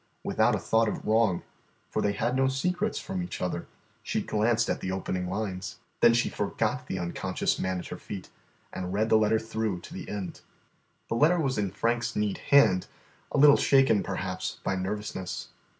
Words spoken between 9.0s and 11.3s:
the letter through to the end. The